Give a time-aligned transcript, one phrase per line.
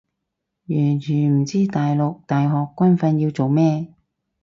[0.65, 3.93] 完全唔知大陸大學軍訓要做咩